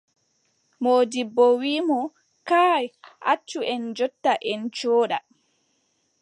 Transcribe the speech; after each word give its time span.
Moodibbo 0.81 1.45
wii 1.59 1.81
mo: 1.87 1.99
kaay, 2.47 2.85
accu 3.31 3.59
en 3.73 3.81
njotta, 3.89 4.33
en 4.51 4.61
cooda. 4.77 5.17